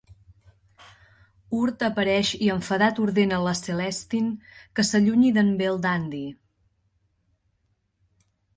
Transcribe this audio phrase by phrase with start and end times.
[1.57, 4.33] Urd apareix i enfadat ordena la Celestin
[4.79, 6.25] que s'allunyi d'en Belldandy.